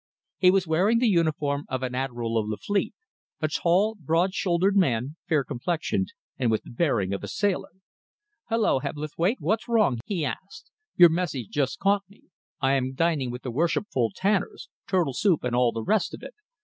He 0.39 0.49
was 0.49 0.65
wearing 0.65 0.97
the 0.97 1.05
uniform 1.07 1.65
of 1.69 1.83
an 1.83 1.93
Admiral 1.93 2.35
of 2.35 2.49
the 2.49 2.57
Fleet 2.57 2.95
a 3.39 3.47
tall, 3.47 3.93
broad 3.99 4.33
shouldered 4.33 4.75
man, 4.75 5.15
fair 5.29 5.43
complexioned, 5.43 6.07
and 6.39 6.49
with 6.49 6.63
the 6.63 6.71
bearing 6.71 7.13
of 7.13 7.23
a 7.23 7.27
sailor. 7.27 7.69
"Hullo, 8.49 8.79
Hebblethwaite, 8.79 9.37
what's 9.39 9.67
wrong?" 9.67 9.99
he 10.07 10.25
asked. 10.25 10.71
"Your 10.95 11.09
message 11.09 11.49
just 11.49 11.77
caught 11.77 12.01
me. 12.09 12.23
I 12.59 12.71
am 12.73 12.95
dining 12.95 13.29
with 13.29 13.43
the 13.43 13.51
worshipful 13.51 14.09
tanners 14.15 14.69
turtle 14.87 15.13
soup 15.13 15.43
and 15.43 15.55
all 15.55 15.71
the 15.71 15.83
rest 15.83 16.15
of 16.15 16.23
it. 16.23 16.33